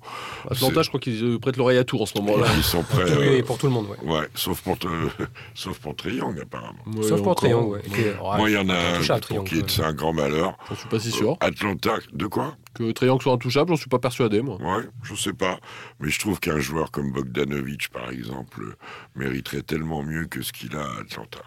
[0.50, 2.48] Atlanta, je crois qu'ils prêtent l'oreille à tout en ce moment-là.
[2.56, 3.44] Ils sont prêts.
[3.46, 4.14] pour tout le monde, ouais.
[4.14, 4.78] ouais sauf pour,
[5.54, 7.02] sauf pour Triangle, apparemment.
[7.02, 7.82] sauf pour Triangle, ouais.
[8.38, 10.58] Moi, il y en a un qui est un grand malheur.
[10.70, 11.38] Je suis pas si sûr.
[11.40, 12.56] Atlanta, de quoi?
[12.74, 14.58] Que Triangle soit intouchable, j'en suis pas persuadé, moi.
[14.62, 15.60] Ouais, je sais pas.
[16.00, 18.76] Mais je trouve qu'un joueur comme Bogdanovic, par exemple,
[19.16, 21.40] mériterait tellement mieux que ce qu'il a à Atlanta.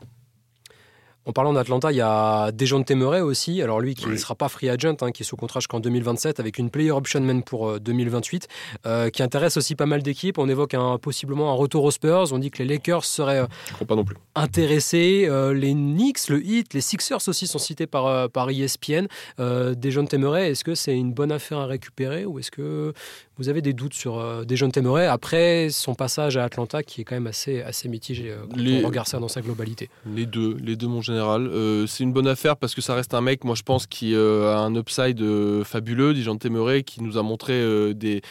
[1.26, 3.60] En parlant d'Atlanta, il y a Dejounte Temeray aussi.
[3.60, 6.38] Alors lui qui ne sera pas free agent, hein, qui est sous contrat jusqu'en 2027
[6.38, 8.46] avec une player option man pour 2028,
[8.86, 10.38] euh, euh, qui intéresse aussi pas mal d'équipes.
[10.38, 12.32] On évoque un, possiblement un retour aux Spurs.
[12.32, 14.16] On dit que les Lakers seraient euh, pas non plus.
[14.36, 15.28] intéressés.
[15.52, 19.08] les Knicks, le Heat, les Sixers aussi sont cités par, par ESPN.
[19.38, 22.92] Dejounte Temeray, est-ce que c'est une bonne affaire à récupérer ou est-ce que
[23.38, 24.72] vous avez des doutes sur euh, des jeunes
[25.08, 28.86] après son passage à Atlanta qui est quand même assez, assez mitigé euh, quand on
[28.86, 31.46] regarde ça dans sa globalité Les deux, les deux mon général.
[31.46, 34.14] Euh, c'est une bonne affaire parce que ça reste un mec, moi je pense, qui
[34.14, 35.22] a un upside
[35.64, 38.22] fabuleux, Dijon Temeray, qui nous a montré des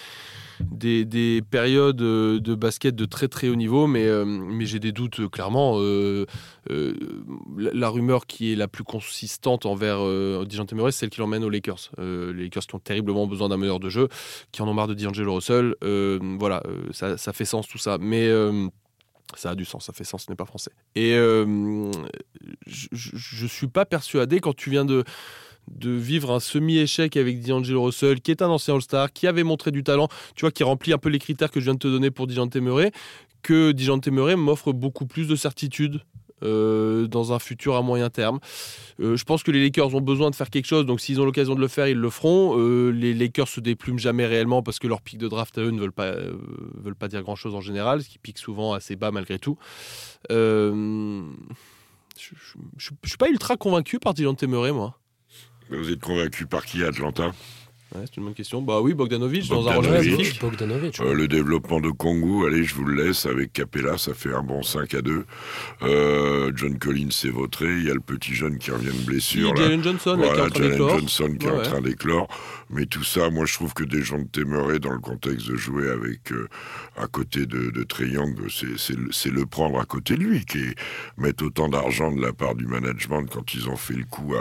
[0.59, 4.91] des, périodes euh, de basket de très très haut niveau, mais, euh, mais j'ai des
[4.91, 5.79] doutes euh, clairement.
[7.57, 9.99] la, rumeur qui est la plus consistante envers
[10.45, 11.91] Dijon Temeray, c'est celle qui l'emmène aux Lakers.
[11.97, 14.07] les Lakers qui ont terriblement besoin d'un meilleur de jeu,
[14.51, 15.75] qui en ont marre de D'Angelo Russell.
[16.39, 17.97] voilà, ça, ça, fait sens tout ça.
[17.99, 18.29] Mais.
[19.35, 20.71] Ça a du sens, ça fait sens, ce n'est pas français.
[20.93, 21.13] Et
[22.67, 25.03] je suis pas persuadé, quand tu viens de,
[25.67, 29.71] de vivre un semi-échec avec D'Angelo Russell, qui est un ancien All-Star, qui avait montré
[29.71, 31.87] du talent, tu vois, qui remplit un peu les critères que je viens de te
[31.87, 32.91] donner pour Dijon Murray,
[33.41, 36.01] que Dijon Murray m'offre beaucoup plus de certitude
[36.43, 38.39] euh, dans un futur à moyen terme.
[38.99, 41.25] Euh, je pense que les Lakers ont besoin de faire quelque chose, donc s'ils ont
[41.25, 42.59] l'occasion de le faire, ils le feront.
[42.59, 45.71] Euh, les Lakers se déplument jamais réellement parce que leur pic de draft à eux
[45.71, 46.11] ne veulent pas,
[46.83, 49.57] veulent pas dire grand chose en général, ce qui pique souvent assez bas malgré tout.
[50.29, 50.35] je,
[50.73, 51.31] ne
[52.77, 54.99] suis pas ultra convaincu par Dijon Murray, moi.
[55.69, 56.91] Vous êtes convaincu par qui à
[57.93, 58.61] C'est une bonne question.
[58.61, 60.41] Bah oui, Bogdanovic, dans un rôle magnifique.
[61.01, 64.41] Euh, le développement de Kongu, allez, je vous le laisse avec Capella, ça fait un
[64.41, 65.25] bon 5 à 2.
[65.83, 69.53] Euh, John Collins s'est vautré, il y a le petit jeune qui revient de blessure.
[69.55, 70.77] Il y a Jalen Johnson qui est en train.
[70.77, 72.27] Johnson qui est en train d'éclore.
[72.71, 75.55] Mais tout ça, moi je trouve que des gens de Temeray, dans le contexte de
[75.55, 76.49] jouer avec euh,
[76.97, 80.75] à côté de, de Triangle, c'est le prendre à côté de lui, qui est,
[81.17, 84.33] mettre autant d'argent de la part du management quand ils ont fait le coup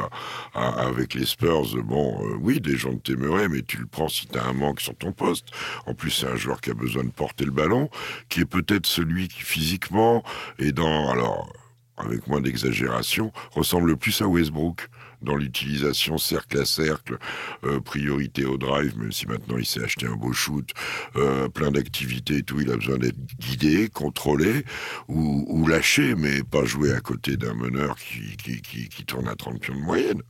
[0.54, 1.76] à, avec les Spurs.
[1.84, 4.52] Bon, oui, des gens de Temeray problème et tu le prends si tu as un
[4.52, 5.48] manque sur ton poste.
[5.86, 7.88] En plus, c'est un joueur qui a besoin de porter le ballon,
[8.28, 10.22] qui est peut-être celui qui physiquement
[10.58, 11.52] est dans, alors,
[11.96, 14.88] avec moins d'exagération, ressemble le plus à Westbrook
[15.22, 17.16] dans l'utilisation cercle à cercle,
[17.64, 20.68] euh, priorité au drive, même si maintenant il s'est acheté un beau shoot,
[21.16, 24.64] euh, plein d'activités et tout, il a besoin d'être guidé, contrôlé
[25.08, 29.28] ou, ou, lâché, mais pas jouer à côté d'un meneur qui, qui, qui, qui tourne
[29.28, 30.20] à 30 pions de moyenne.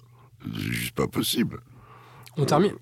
[0.45, 1.61] C'est juste pas possible.
[2.37, 2.75] On termine.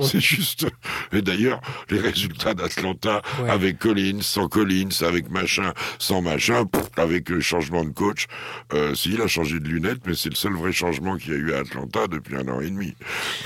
[0.00, 0.66] C'est juste.
[1.12, 3.50] Et d'ailleurs, les résultats d'Atlanta ouais.
[3.50, 6.64] avec Collins, sans Collins, avec machin, sans machin,
[6.96, 8.26] avec le changement de coach.
[8.72, 11.36] Euh, si, il a changé de lunettes, mais c'est le seul vrai changement qu'il y
[11.36, 12.94] a eu à Atlanta depuis un an et demi.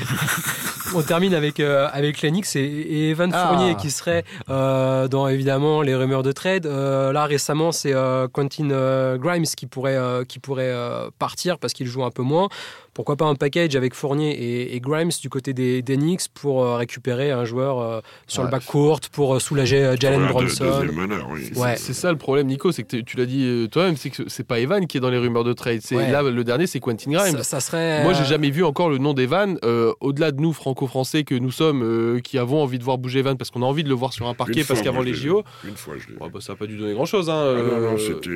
[0.95, 3.49] On termine avec, euh, avec Lennox et, et, Evan ah.
[3.49, 6.67] Fournier qui serait euh, dans évidemment les rumeurs de trade.
[6.67, 10.75] Euh, là récemment, c'est euh, Quentin Grimes qui pourrait, qui pourrait
[11.19, 12.49] partir parce qu'il joue un peu moins
[12.95, 16.63] pourquoi pas un package avec Fournier et, et Grimes du côté des, des Knicks pour
[16.63, 18.49] euh, récupérer un joueur euh, sur ouais.
[18.49, 21.51] le back court pour euh, soulager Jalen oui.
[21.57, 21.77] ouais.
[21.77, 24.59] C'est ça le problème, Nico, c'est que tu l'as dit toi-même, c'est que c'est pas
[24.59, 25.81] Evan qui est dans les rumeurs de trade.
[25.83, 27.37] C'est là le dernier, c'est Quentin Grimes.
[27.39, 28.03] Ça, ça serait.
[28.03, 29.59] Moi, j'ai jamais vu encore le nom d'Evan
[30.01, 33.51] au-delà de nous franco-français que nous sommes, qui avons envie de voir bouger Evan parce
[33.51, 35.43] qu'on a envie de le voir sur un parquet Une parce qu'avant les JO.
[35.65, 37.31] Une fois, je bah, ça n'a pas dû donner grand-chose.
[37.31, 38.31] Hein, ah non, non, c'était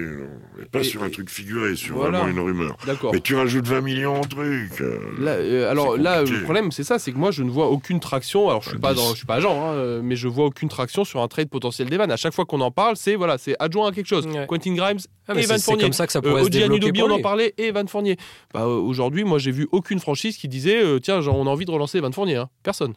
[0.71, 2.21] pas et, sur un truc figuré, sur voilà.
[2.21, 2.77] vraiment une rumeur.
[2.87, 3.13] D'accord.
[3.13, 4.25] Mais tu rajoutes 20 millions au
[4.71, 5.19] truc.
[5.19, 8.01] Là, euh, alors là, le problème, c'est ça, c'est que moi, je ne vois aucune
[8.01, 8.49] traction.
[8.49, 11.05] Alors, je suis pas, dans, je suis pas agent, hein, mais je vois aucune traction
[11.05, 12.11] sur un trade potentiel d'Evan.
[12.11, 14.27] À chaque fois qu'on en parle, c'est voilà, c'est adjoint à quelque chose.
[14.27, 14.47] Ouais.
[14.47, 15.81] Quentin Grimes ah, et Evan Fournier.
[15.81, 17.03] C'est comme ça que ça pourrait euh, se développer.
[17.03, 18.17] on en parlait et Evan Fournier.
[18.53, 21.65] Bah, Aujourd'hui, moi, j'ai vu aucune franchise qui disait euh, tiens, genre, on a envie
[21.65, 22.37] de relancer Evan Fournier.
[22.37, 22.49] Hein.
[22.63, 22.95] Personne.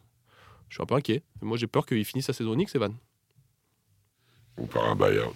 [0.69, 1.23] Je suis un peu inquiet.
[1.41, 2.93] Moi, j'ai peur qu'il finisse sa saison Knicks, Evan.
[4.57, 5.33] Ou par un buyout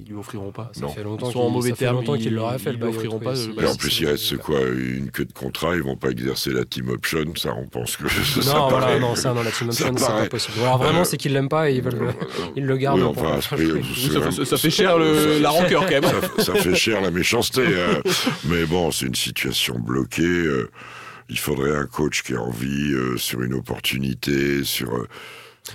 [0.00, 0.70] ils lui offriront pas.
[0.72, 0.88] Ça non.
[0.88, 2.04] fait longtemps ils sont en mauvais termes.
[2.04, 2.70] qu'il qu l'aura fait.
[2.72, 3.34] Ils lui offriront pas.
[3.34, 5.74] Et en plus, il reste quoi Une queue de contrat.
[5.74, 7.24] Ils vont pas exercer la team option.
[7.36, 9.94] Ça, on pense que ça, non, ça voilà, paraît, non, ça, non, la team option,
[9.96, 10.58] c'est pas possible.
[10.60, 12.10] Alors vraiment, euh, c'est qu'ils l'aiment pas et ils veulent, le,
[12.56, 13.00] ils le gardent.
[13.00, 13.56] Oui, enfin, ça,
[14.30, 16.04] ça, ça, fait cher le, la rancœur quand même.
[16.38, 17.62] Ça, fait cher la méchanceté.
[17.64, 18.00] euh,
[18.44, 20.22] mais bon, c'est une situation bloquée.
[20.22, 20.70] Euh,
[21.28, 25.08] il faudrait un coach qui a envie euh, sur une opportunité, sur euh,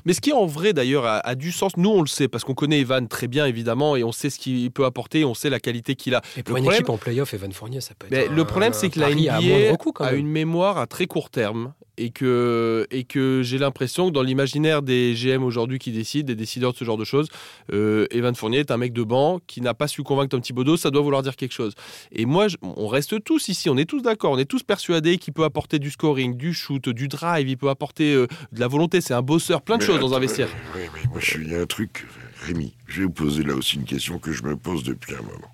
[0.06, 2.44] mais ce qui en vrai d'ailleurs a, a, du sens, nous on le sait parce
[2.44, 5.50] qu'on connaît Evan très bien évidemment et on sait ce qu'il peut apporter, on sait
[5.50, 6.22] la qualité qu'il a.
[6.38, 8.12] Et pour le une problème, équipe en playoff, Evan Fournier, ça peut être.
[8.12, 11.30] Mais un, le problème c'est que la NBA a, a une mémoire à très court
[11.30, 16.26] terme et que, et que j'ai l'impression que dans l'imaginaire des GM aujourd'hui qui décident,
[16.26, 17.28] des décideurs de ce genre de choses,
[17.72, 20.78] euh, Evan Fournier est un mec de banc qui n'a pas su convaincre Tom Thibodeau,
[20.78, 21.74] ça doit vouloir dire quelque chose.
[22.12, 25.18] Et moi, je, on reste tous ici, on est tous d'accord, on est tous persuadés
[25.18, 28.68] qu'il peut apporter du scoring, du shoot, du drive, il peut apporter euh, de la
[28.68, 30.50] volonté, c'est un bosseur, plein de mais choses attends, dans un vestiaire.
[30.76, 32.06] Oui, mais moi, il y a un truc,
[32.42, 35.22] Rémi, je vais vous poser là aussi une question que je me pose depuis un
[35.22, 35.54] moment.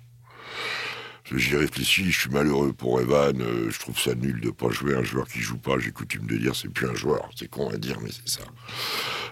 [1.32, 4.96] J'y réfléchis, je suis malheureux pour Evan, euh, je trouve ça nul de pas jouer
[4.96, 7.70] un joueur qui joue pas, j'ai coutume de dire c'est plus un joueur, c'est con
[7.70, 8.44] à dire mais c'est ça.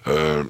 [0.07, 0.45] Euh,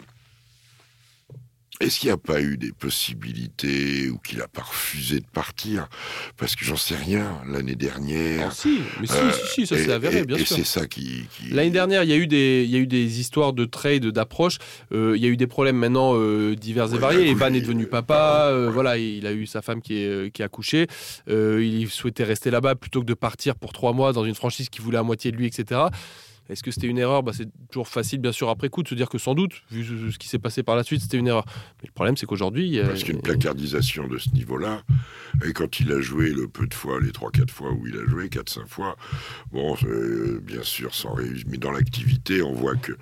[1.81, 5.89] est-ce qu'il n'y a pas eu des possibilités ou qu'il n'a pas refusé de partir?
[6.37, 7.41] Parce que j'en sais rien.
[7.49, 8.49] L'année dernière.
[8.51, 10.57] Ah, si, mais si, euh, si, si, ça s'est avéré, bien et sûr.
[10.57, 11.25] c'est ça qui.
[11.37, 11.51] qui...
[11.51, 14.07] L'année dernière, il y, a eu des, il y a eu des histoires de trade,
[14.07, 14.59] d'approche.
[14.93, 17.29] Euh, il y a eu des problèmes maintenant euh, divers et Ouais, variés.
[17.29, 18.51] a Evan est devenu papa.
[18.53, 18.71] ouais.
[18.71, 20.87] Voilà, il a eu sa femme qui, est, qui a accouché.
[21.29, 24.81] Il souhaitait rester là-bas plutôt que de partir pour trois mois dans une franchise qui
[24.81, 25.81] voulait à moitié de lui, etc.
[26.49, 27.23] Est-ce que c'était une erreur?
[27.23, 30.13] Bah, C'est toujours facile, bien sûr, après coup, de se dire que sans doute, vu
[30.13, 31.45] ce qui s'est passé par la suite, c'était une erreur.
[31.83, 32.81] Mais le problème, c'est qu'aujourd'hui.
[32.83, 34.83] Parce qu'une placardisation de ce niveau-là,
[35.45, 38.05] et quand il a joué le peu de fois, les 3-4 fois où il a
[38.09, 38.97] joué, 4-5 fois,
[39.53, 42.93] bon, euh, bien sûr, sans réussir, mais dans l'activité, on voit que.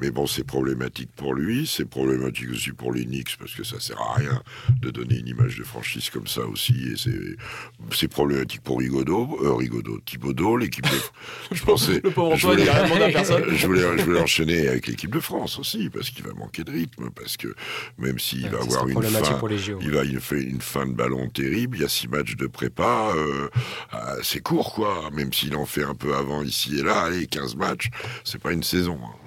[0.00, 3.80] Mais bon, c'est problématique pour lui, c'est problématique aussi pour les Knicks, parce que ça
[3.80, 4.42] sert à rien
[4.80, 9.54] de donner une image de franchise comme ça aussi, et c'est, problématique pour Rigaudot, euh,
[9.54, 10.96] Rigaudot, Thibaudot, l'équipe de.
[11.52, 12.00] Je pensais.
[12.02, 12.60] Le pauvre Antoine,
[13.02, 13.44] à personne.
[13.54, 16.70] je voulais, je voulais enchaîner avec l'équipe de France aussi, parce qu'il va manquer de
[16.72, 17.54] rythme, parce que
[17.98, 19.78] même s'il va avoir sera une problématique fin, pour les JO.
[19.80, 22.46] il va il fait une fin de ballon terrible, il y a six matchs de
[22.46, 23.48] prépa, euh,
[23.92, 27.26] ah, c'est court quoi, même s'il en fait un peu avant ici et là, allez,
[27.26, 27.88] 15 matchs,
[28.24, 28.98] c'est pas une saison.
[29.02, 29.23] hein.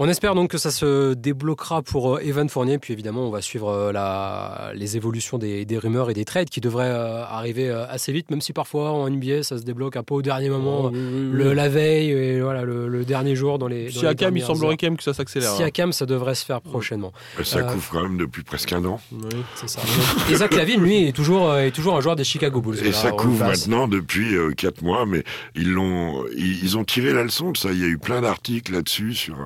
[0.00, 3.40] On espère donc que ça se débloquera pour euh, Evan Fournier, puis évidemment on va
[3.40, 7.70] suivre euh, la, les évolutions des, des, rumeurs et des trades qui devraient euh, arriver
[7.70, 10.86] assez vite, même si parfois en NBA ça se débloque un peu au dernier moment,
[10.86, 11.54] Oh, oui, oui, le, oui.
[11.54, 13.84] la veille et voilà, le, le dernier jour dans les.
[13.84, 14.76] dans Si les à Cam, il semblerait heures.
[14.80, 15.52] quand même que ça s'accélère.
[15.52, 15.66] Si hein.
[15.66, 17.12] à Cam, ça devrait se faire prochainement.
[17.38, 19.00] Mais ça Euh, couvre quand même depuis presque un an.
[19.12, 19.20] Oui.
[19.54, 19.80] C'est ça.
[20.30, 22.84] Et Zach Lavine, lui, est toujours, est toujours un joueur des Chicago Bulls.
[22.84, 25.22] Et ça couvre maintenant depuis euh, quatre mois, mais
[25.54, 27.70] ils l'ont, ils, ils ont tiré la leçon de ça.
[27.70, 29.36] Il y a eu plein d'articles là-dessus sur.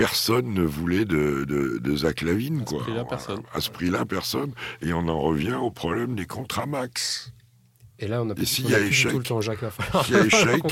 [0.00, 3.42] Personne ne voulait de, de, de Zach Lavine, À ce prix-là, personne.
[3.52, 4.52] À ce prix-là, personne.
[4.80, 7.34] Et on en revient au problème des contrats max.
[8.02, 9.24] Et là, on a Et plus, s'il on y a plus du échec tout le
[9.24, 9.58] temps, Jacques.
[10.04, 10.62] S'il y a échec,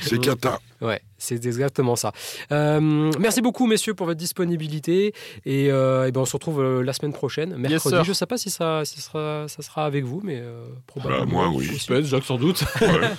[0.00, 0.60] c'est cata.
[0.80, 2.12] Ouais, c'est exactement ça.
[2.52, 5.12] Euh, merci beaucoup, messieurs, pour votre disponibilité.
[5.44, 7.96] Et, euh, ben, on se retrouve euh, la semaine prochaine, mercredi.
[8.04, 10.64] Je ne sais pas si ça, si ça sera, ça sera avec vous, mais euh,
[10.86, 11.24] probablement.
[11.24, 11.66] Bah, moi, oui.
[11.66, 12.64] Suspense, Jacques, sans doute.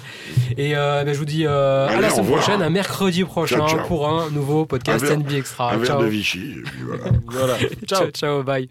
[0.58, 3.68] Et euh, ben, je vous dis euh, à la semaine prochaine, à mercredi prochain, Ciao,
[3.70, 3.88] ciao.
[3.88, 5.74] pour un nouveau podcast Un NB Extra.
[5.74, 6.02] Un verre ciao.
[6.02, 7.04] de Vichy, et puis voilà.
[7.28, 7.58] voilà.
[7.88, 8.00] Ciao.
[8.00, 8.70] ciao, ciao, bye.